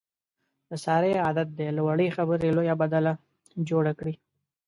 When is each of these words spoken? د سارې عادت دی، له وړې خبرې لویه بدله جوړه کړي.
د 0.69 0.71
سارې 0.85 1.11
عادت 1.25 1.47
دی، 1.57 1.67
له 1.77 1.81
وړې 1.87 2.07
خبرې 2.17 2.49
لویه 2.57 2.75
بدله 2.81 3.11
جوړه 3.69 3.91
کړي. 3.99 4.13